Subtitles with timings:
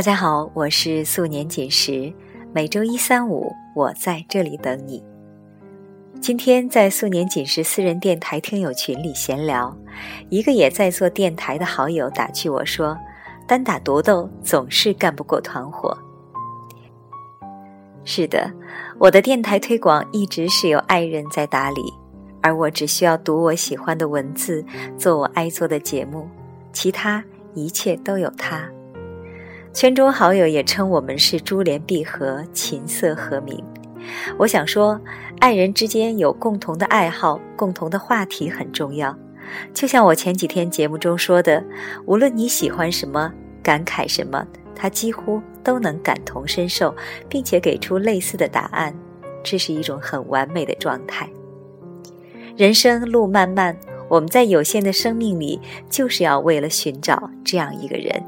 [0.00, 2.10] 大家好，我是素年锦时，
[2.54, 5.04] 每周一、三、五我在这里等你。
[6.22, 9.76] 今天在素年锦时私人电台听友群里闲聊，
[10.30, 12.96] 一个也在做电台的好友打趣我说
[13.46, 15.94] ：“单打独斗总是干不过团伙。”
[18.02, 18.50] 是的，
[18.98, 21.82] 我的电台推广一直是由爱人在打理，
[22.40, 24.64] 而我只需要读我喜欢的文字，
[24.96, 26.26] 做我爱做的节目，
[26.72, 28.66] 其他一切都有他。
[29.72, 33.62] 圈中好友也称我们是珠联璧合、琴瑟和鸣。
[34.36, 35.00] 我想说，
[35.38, 39.16] 爱人之间有共同的爱好、共同的话题很重要。
[39.72, 41.64] 就像我前几天节目中说的，
[42.04, 44.44] 无论你喜欢什么、感慨什么，
[44.74, 46.94] 他几乎都能感同身受，
[47.28, 48.92] 并且给出类似的答案。
[49.44, 51.30] 这是一种很完美的状态。
[52.56, 53.76] 人生路漫漫，
[54.08, 58.20] 我们在有限的生命里，就是要为了寻找这样一个人。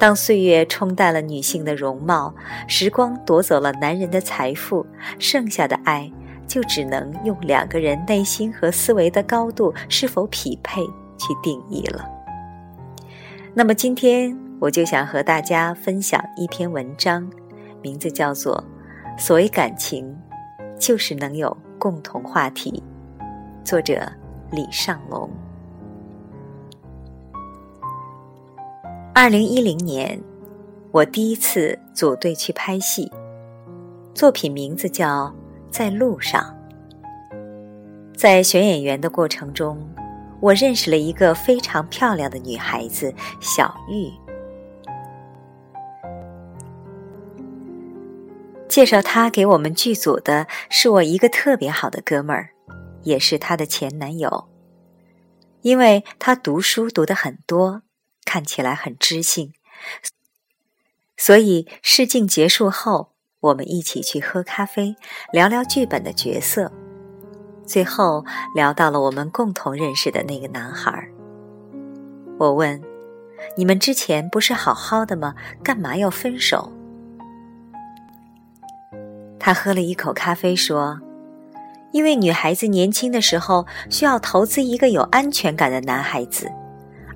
[0.00, 2.34] 当岁月冲淡了女性的容貌，
[2.66, 4.86] 时光夺走了男人的财富，
[5.18, 6.10] 剩下的爱
[6.46, 10.80] 就只能用两个人内心和思维的高度是否匹配
[11.18, 12.08] 去定义了。
[13.52, 17.30] 那么今天我就想和大家分享一篇文章，
[17.82, 18.64] 名字叫做
[19.22, 20.16] 《所谓感情，
[20.78, 22.82] 就是能有共同话题》，
[23.62, 24.10] 作者
[24.50, 25.28] 李尚龙。
[29.20, 30.18] 二零一零年，
[30.92, 33.12] 我第一次组队去拍戏，
[34.14, 35.26] 作品名字叫
[35.70, 36.42] 《在路上》。
[38.16, 39.86] 在选演员的过程中，
[40.40, 44.10] 我认识了一个非常漂亮的女孩子小玉。
[48.70, 52.48] 介绍她给我们剧组的是我一个特别好的哥们儿，
[53.02, 54.48] 也是她的前男友，
[55.60, 57.82] 因为他读书读的很多。
[58.30, 59.54] 看起来很知性，
[61.16, 63.10] 所以试镜结束后，
[63.40, 64.94] 我们一起去喝咖啡，
[65.32, 66.70] 聊聊剧本的角色。
[67.66, 68.24] 最后
[68.54, 71.08] 聊到了我们共同认识的那个男孩。
[72.38, 72.80] 我问
[73.58, 75.34] ：“你们之前不是好好的吗？
[75.64, 76.72] 干嘛要分手？”
[79.40, 81.00] 他喝了一口咖啡说
[81.90, 86.48] ：“因为女孩子年轻的时候需要投资一个有安全感的男孩子。”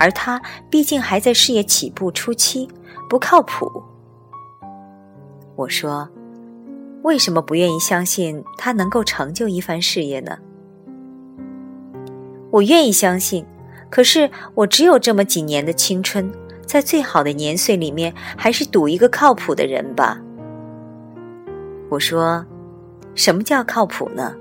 [0.00, 0.40] 而他
[0.70, 2.66] 毕竟还在事业起步初期，
[3.06, 3.82] 不靠谱。
[5.56, 6.08] 我说
[7.04, 10.38] ：“为什么不愿意相信他能够成就一番事业呢？”
[12.50, 13.44] 我愿意相信，
[13.90, 16.32] 可是我只有这么几年的青春，
[16.64, 20.18] 在最好的年岁里面，还是赌一个靠谱的人吧。
[21.90, 22.46] 我说
[23.14, 24.34] ：“什么叫靠谱呢？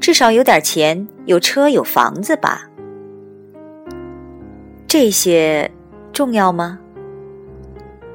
[0.00, 2.65] 至少有点钱，有车有房子吧。”
[4.98, 5.70] 这些
[6.10, 6.78] 重要吗？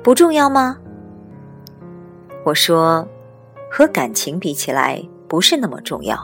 [0.03, 0.75] 不重要吗？
[2.43, 3.07] 我说，
[3.69, 6.17] 和感情比起来，不是那么重要。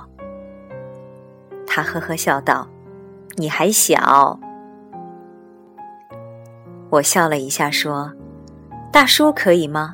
[1.67, 2.67] 他呵呵笑道
[3.37, 4.39] ：“你还小。”
[6.89, 8.11] 我笑了一下说
[8.91, 9.93] ：“大叔可以吗？”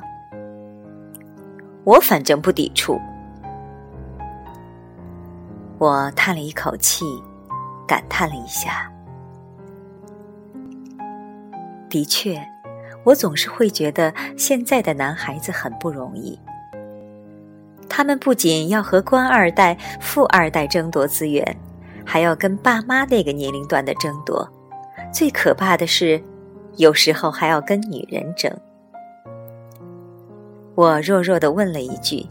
[1.84, 2.98] 我反正不抵触。
[5.76, 7.04] 我叹了一口气，
[7.86, 8.90] 感叹了一下。
[11.94, 12.44] 的确，
[13.04, 16.36] 我总是会觉得现在的男孩子很不容易。
[17.88, 21.56] 他们不仅要和官二代、富二代争夺资源，
[22.04, 24.50] 还要跟爸妈那个年龄段的争夺。
[25.12, 26.20] 最可怕的是，
[26.78, 28.52] 有时候还要跟女人争。
[30.74, 32.26] 我弱弱的问了一句：“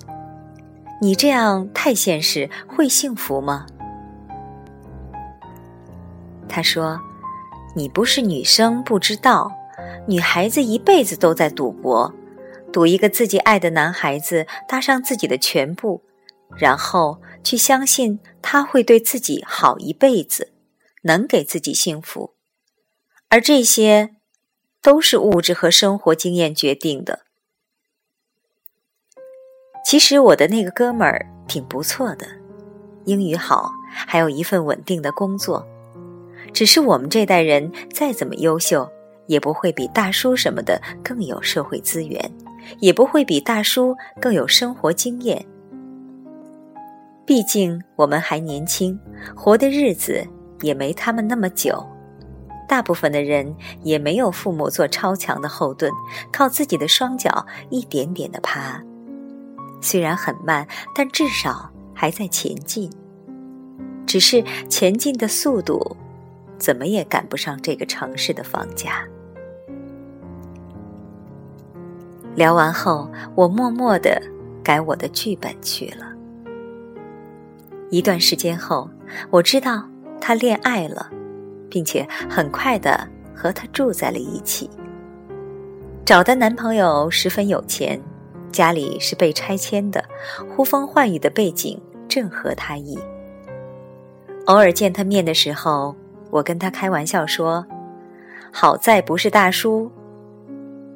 [0.99, 3.65] 你这样太现实，会幸福吗？”
[6.49, 6.99] 他说。
[7.75, 9.51] 你不是女生不知道，
[10.07, 12.13] 女孩子一辈子都在赌博，
[12.71, 16.03] 赌一个自己爱的男孩子搭上自己的全部，
[16.55, 20.53] 然后去相信他会对自己好一辈子，
[21.03, 22.35] 能给自己幸福，
[23.29, 24.11] 而这些
[24.81, 27.21] 都是物质和生活经验决定的。
[29.83, 32.27] 其实我的那个哥们儿挺不错的，
[33.05, 35.67] 英语好，还有一份稳定的工作。
[36.53, 38.87] 只是我们这代人再怎么优秀，
[39.25, 42.31] 也不会比大叔什么的更有社会资源，
[42.79, 45.43] 也不会比大叔更有生活经验。
[47.25, 48.99] 毕竟我们还年轻，
[49.35, 50.25] 活的日子
[50.61, 51.83] 也没他们那么久。
[52.67, 55.91] 大部分的人也没有父母做超强的后盾，
[56.31, 58.81] 靠自己的双脚一点点的爬。
[59.81, 62.91] 虽然很慢，但至少还在前进。
[64.05, 65.97] 只是前进的速度。
[66.63, 69.05] 怎么也赶不上这个城市的房价。
[72.35, 74.21] 聊完后，我默默的
[74.63, 76.05] 改我的剧本去了。
[77.89, 78.89] 一段时间后，
[79.29, 79.83] 我知道
[80.21, 81.11] 她恋爱了，
[81.69, 83.05] 并且很快的
[83.35, 84.69] 和他住在了一起。
[86.05, 88.01] 找的男朋友十分有钱，
[88.53, 90.01] 家里是被拆迁的，
[90.55, 91.77] 呼风唤雨的背景
[92.07, 92.97] 正合他意。
[94.45, 95.93] 偶尔见他面的时候，
[96.33, 97.63] 我跟他开玩笑说
[98.51, 99.91] ：“好在不是大叔。”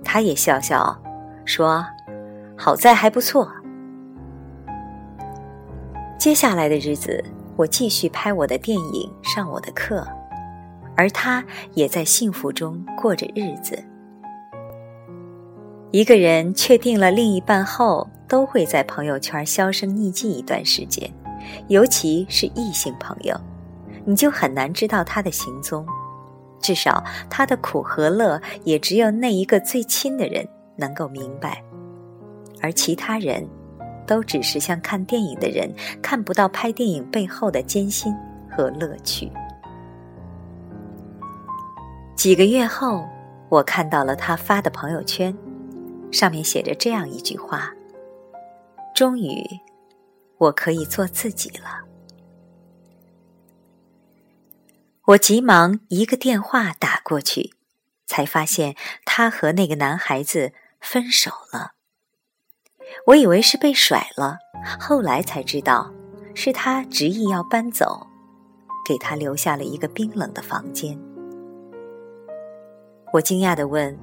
[0.04, 1.00] 他也笑笑
[1.46, 1.86] 说
[2.58, 3.48] ：“好在还不错。”
[6.18, 7.24] 接下来的日子，
[7.56, 10.06] 我继续拍我的电影，上我的课，
[10.96, 11.46] 而他
[11.76, 13.78] 也在幸福中过着日子。
[15.92, 21.08] 一个人确定了另一半后，都会在朋友圈销声匿迹一段时间，
[21.68, 23.40] 尤其是异性朋友，
[24.08, 25.86] 你就很难知道他的行踪，
[26.62, 31.62] 至少他的苦和乐，也只有那一个最亲的人能够明白，
[32.62, 33.48] 而其他人。
[34.08, 35.70] 都只是像看电影的人
[36.02, 38.16] 看不到拍电影背后的艰辛
[38.50, 39.30] 和乐趣。
[42.16, 43.06] 几个月后，
[43.50, 45.38] 我看到了他发的朋友圈，
[46.10, 47.70] 上面写着这样一句话
[48.96, 49.44] ：“终于，
[50.38, 51.86] 我可以做自己了。”
[55.08, 57.54] 我急忙一个电话打过去，
[58.06, 58.76] 才发现
[59.06, 60.52] 他和那个男孩子
[60.82, 61.72] 分手了。
[63.06, 64.38] 我以为是被甩了，
[64.78, 65.94] 后来才知道，
[66.36, 68.06] 是他执意要搬走，
[68.86, 71.00] 给他留下了一个冰冷的房间。
[73.14, 73.98] 我惊讶地问：“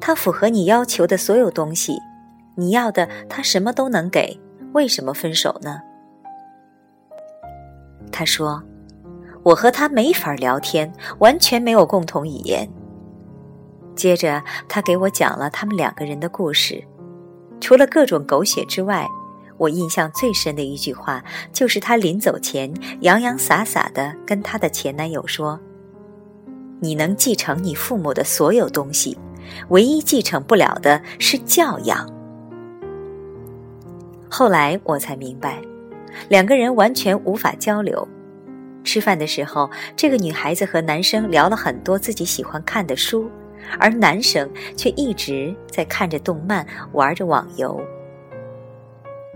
[0.00, 1.98] 他符合你要求的所有东西，
[2.56, 4.40] 你要的他什么都能给，
[4.72, 5.78] 为什么分手呢？”
[8.10, 8.62] 他说
[9.42, 12.68] ：“我和他没法聊天，完全没有共同语言。”
[13.94, 16.82] 接着，他给我讲了他们两个人的故事。
[17.60, 19.06] 除了各种狗血之外，
[19.58, 21.22] 我印象最深的一句话，
[21.52, 25.60] 就是她临走前洋洋洒洒的跟她的前男友说
[26.80, 29.16] ：“你能继承你父母的所有东西，
[29.68, 32.10] 唯一继承不了的是教养。”
[34.28, 35.62] 后来我才明白，
[36.28, 38.08] 两个人完全无法交流。
[38.84, 43.30] 吃饭的时候，这个女孩子和男生聊了很多自己喜欢看的书。
[43.78, 47.80] 而男生却一直在看着动漫，玩着网游。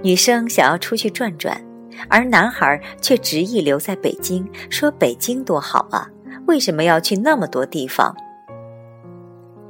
[0.02, 1.64] 女生想要出去转转，
[2.08, 6.10] 而男孩却执意留在北京，说北京多好啊，
[6.46, 8.14] 为什么要去那么多地方？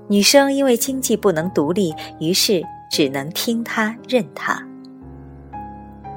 [0.09, 4.67] 女生因为经济不能独立，于是只能听他任他。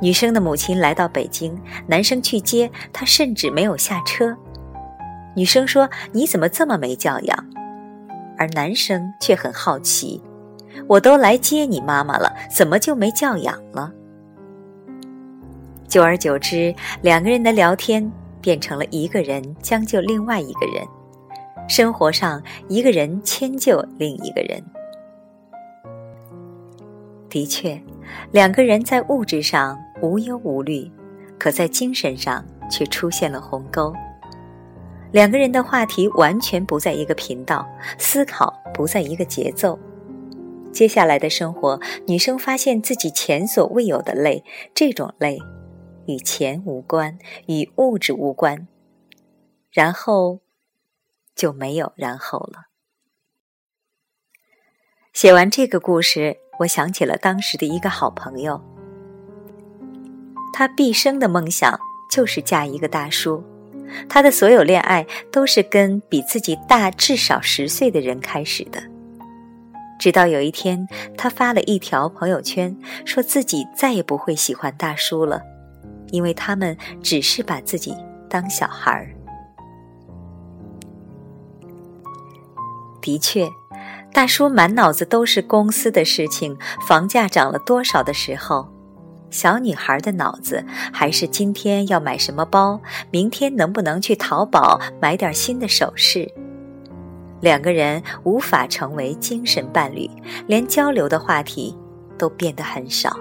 [0.02, 1.58] 女生的母亲来到北京，
[1.88, 4.36] 男生去接她，甚至没有下车。
[5.36, 7.46] 女生说：“你怎么这么没教养？”
[8.38, 10.22] 而男生却很好奇，
[10.88, 13.92] 我都来接你妈妈了，怎么就没教养了？
[15.88, 18.10] 久而久之，两个人的聊天
[18.40, 20.86] 变成了一个人将就另外一个人，
[21.68, 24.64] 生活上一个人迁就另一个人。
[27.30, 27.82] 的确，
[28.32, 30.92] 两个人在物质上无忧无虑，
[31.38, 33.94] 可在精神上却出现了鸿沟。
[35.12, 39.78] 两个人的话题完全不在一个频道，思考不在一个节奏。
[40.72, 44.44] 接下来的生活，女生发现自己前所未有的累，
[44.76, 45.40] 这种累
[46.06, 48.68] 与钱无关，与物质无关。
[49.72, 50.42] 然后
[51.36, 52.70] 就没有然后了。
[55.12, 58.62] 写完这个故事，我想起了当时的一个好朋友，
[60.54, 61.80] 他毕生的梦想
[62.10, 63.44] 就是嫁一个大叔。
[64.08, 68.80] 她的所有恋爱都是跟比自己大至少十岁的人开始的，
[70.00, 70.88] 直到有一天，
[71.18, 75.42] 她发了一条朋友圈，说自己再也不会喜欢大叔了，
[76.12, 77.96] 因为他们只是把自己
[78.30, 79.10] 当小孩儿。
[83.02, 83.50] 的确，
[84.14, 86.56] 大叔满脑子都是公司的事情，
[86.88, 88.68] 房价涨了多少的时候。
[89.30, 92.82] 小女孩的脑子还是今天要买什么包，
[93.12, 96.32] 明天能不能去淘宝买点新的首饰。
[97.40, 100.10] 两个人无法成为精神伴侣，
[100.48, 101.76] 连交流的话题
[102.18, 103.18] 都变得很少。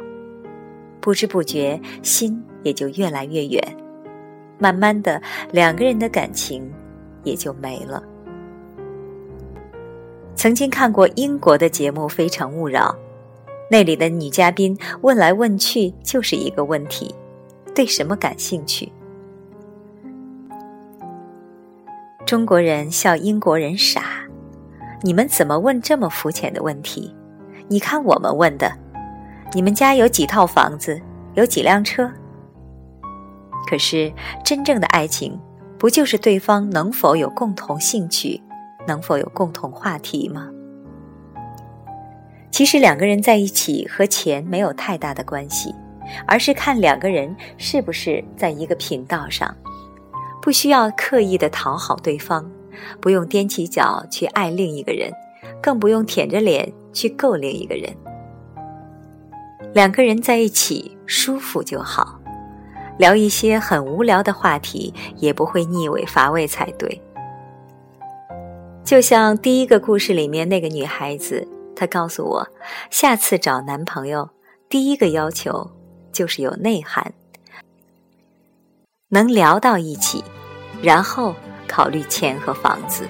[1.01, 3.63] 不知不觉，心也就越来越远。
[4.59, 5.23] 慢慢的，
[5.53, 6.69] 两个人的感情
[7.23, 8.03] 也就没了。
[10.35, 12.97] 曾经看过英国的节目《非诚勿扰》。
[13.71, 17.15] 那里的女嘉宾问来问去就是一个问题：
[17.75, 18.91] 对什么感兴趣？
[22.25, 24.27] 中国人笑英国人傻，
[25.03, 27.15] 你们怎么问这么肤浅的问题？
[27.69, 28.73] 你看我们问的，
[29.53, 31.01] 你们家有几套房子，
[31.35, 32.11] 有几辆车？
[33.69, 34.11] 可是
[34.43, 35.39] 真正的爱情，
[35.79, 38.43] 不就是对方能否有共同兴趣，
[38.87, 40.49] 能否有共同话题吗？
[42.51, 45.73] 其实两个人在一起和钱没有太大的关系，
[46.27, 49.55] 而是看两个人是不是在一个频道上，
[50.43, 52.51] 不需要刻意的讨好对方，
[53.01, 55.13] 不用踮起脚去爱另一个人，
[55.63, 57.95] 更不用舔着脸去够另一个人。
[59.75, 62.19] 两个人在一起舒服就好，
[62.99, 67.01] 聊一些很无聊的话题也不会腻味乏味才对。
[68.83, 71.47] 就像第一个故事里面那个女孩子。
[71.79, 72.49] 他告诉我，
[72.91, 74.31] 下次找男朋友，
[74.69, 75.71] 第一个要求
[76.13, 77.15] 就是有内涵，
[79.11, 80.25] 能聊到一起，
[80.83, 81.37] 然后
[81.69, 83.09] 考虑钱和房子，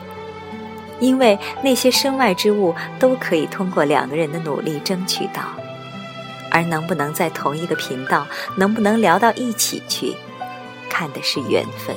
[1.00, 5.40] 因为那些身外之物都可以通过两个人的努力争取到，
[6.50, 10.14] 而能不能在同一个频道，能不能聊到一起去，
[10.90, 11.96] 看的是缘分。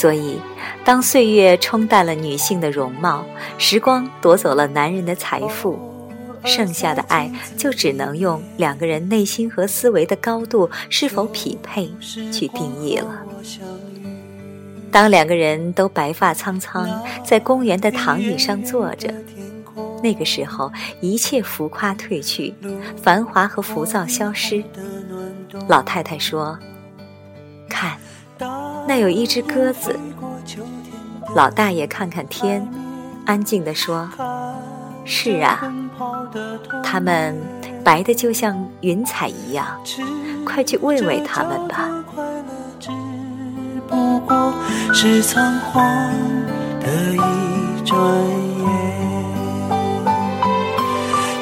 [0.00, 0.40] 所以，
[0.82, 3.22] 当岁月冲淡了女性的容貌，
[3.58, 5.78] 时光夺走了男人的财富，
[6.42, 11.92] 剩下的爱就只能用两个人内心和思维的高度是否匹配
[12.32, 13.20] 去定义了。
[14.90, 16.88] 当两个人都白发苍苍，
[17.22, 19.12] 在公园的躺椅上坐着，
[20.02, 22.54] 那个时候一切浮夸褪去，
[23.02, 24.64] 繁华和浮躁消失。
[25.68, 26.58] 老太太说
[27.68, 27.98] ：“看。”
[28.90, 29.96] 那有一只鸽子，
[31.36, 32.68] 老大爷看看天，
[33.24, 34.10] 安静地说
[35.06, 35.72] ：“是啊，
[36.82, 37.40] 它们
[37.84, 39.64] 白的就像云彩一样，
[40.44, 41.88] 快去喂喂它们吧。”
[44.92, 45.84] 是仓皇
[46.80, 47.96] 的一转
[48.58, 48.66] 眼，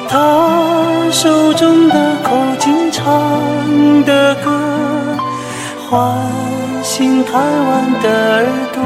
[0.07, 3.09] 他手中的口琴唱
[4.05, 5.17] 的歌，
[6.99, 7.07] 换。
[7.07, 8.83] 心贪玩的耳朵，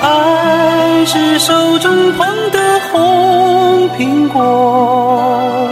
[0.00, 2.58] 爱是手中捧的
[2.90, 5.68] 红苹果。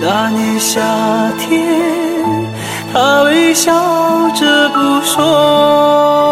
[0.00, 0.80] 那年夏
[1.40, 1.66] 天，
[2.92, 3.72] 他微笑
[4.36, 6.25] 着不说。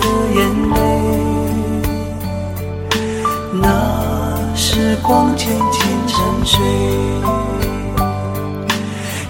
[0.00, 0.04] 的
[0.34, 0.38] 眼
[0.70, 0.74] 泪，
[3.52, 3.64] 那
[4.54, 6.58] 时光渐渐沉睡，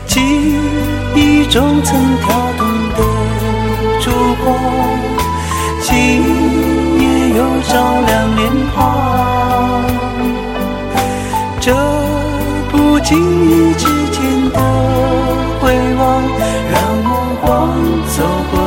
[0.07, 0.21] 记
[1.15, 2.27] 忆中曾跳
[2.59, 2.63] 动
[2.97, 2.99] 的
[4.01, 4.11] 烛
[4.45, 4.47] 光，
[5.83, 5.91] 今
[7.01, 7.05] 夜
[7.37, 7.73] 又照
[8.07, 8.41] 亮脸
[8.75, 8.79] 庞。
[11.61, 11.67] 这
[12.71, 14.19] 不经意之间
[14.51, 14.59] 的
[15.61, 15.63] 回
[15.97, 16.01] 望，
[16.73, 16.75] 让
[17.05, 17.09] 目
[17.43, 17.49] 光
[18.09, 18.17] 走
[18.51, 18.60] 过